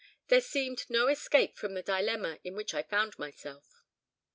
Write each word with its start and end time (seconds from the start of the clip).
There 0.29 0.41
seemed 0.41 0.89
no 0.89 1.07
escape 1.09 1.57
from 1.57 1.75
the 1.75 1.83
dilemma 1.83 2.39
in 2.43 2.55
which 2.55 2.73
I 2.73 2.81
found 2.81 3.19
myself. 3.19 3.83